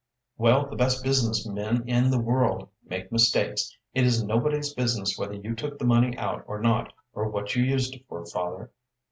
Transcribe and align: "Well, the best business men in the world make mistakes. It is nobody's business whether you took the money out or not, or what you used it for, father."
"Well, 0.35 0.67
the 0.67 0.75
best 0.75 1.03
business 1.03 1.45
men 1.45 1.87
in 1.87 2.09
the 2.09 2.19
world 2.19 2.67
make 2.83 3.11
mistakes. 3.11 3.77
It 3.93 4.03
is 4.03 4.23
nobody's 4.23 4.73
business 4.73 5.15
whether 5.15 5.35
you 5.35 5.53
took 5.53 5.77
the 5.77 5.85
money 5.85 6.17
out 6.17 6.43
or 6.47 6.59
not, 6.59 6.91
or 7.13 7.29
what 7.29 7.55
you 7.55 7.61
used 7.63 7.93
it 7.93 8.07
for, 8.07 8.25
father." 8.25 8.71